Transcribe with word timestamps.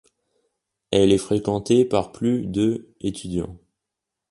Elle 0.89 1.11
est 1.11 1.19
fréquentée 1.19 1.85
par 1.85 2.11
plus 2.11 2.47
de 2.47 2.89
étudiants. 3.01 3.59